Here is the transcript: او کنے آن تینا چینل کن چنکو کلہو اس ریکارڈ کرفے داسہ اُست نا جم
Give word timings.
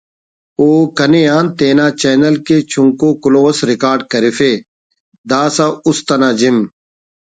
او 0.59 0.67
کنے 0.97 1.23
آن 1.37 1.45
تینا 1.57 1.87
چینل 2.01 2.35
کن 2.45 2.59
چنکو 2.71 3.09
کلہو 3.21 3.41
اس 3.49 3.59
ریکارڈ 3.69 3.99
کرفے 4.11 4.51
داسہ 5.29 5.67
اُست 5.87 6.07
نا 6.21 6.29
جم 6.39 6.57